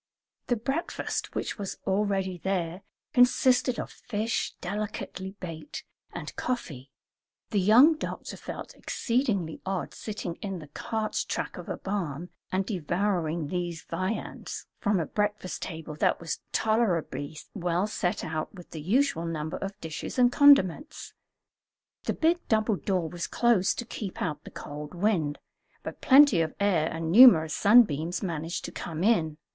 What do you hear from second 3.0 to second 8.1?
consisted of fish, delicately baked, and coffee. The young